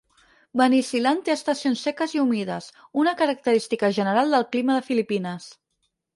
Banisilan 0.59 1.19
té 1.27 1.33
estacions 1.33 1.83
seques 1.87 2.15
i 2.15 2.21
humides, 2.23 2.71
una 3.03 3.15
característica 3.21 3.93
general 4.01 4.35
del 4.37 4.49
clima 4.57 4.81
de 4.81 4.87
Filipines. 4.91 5.49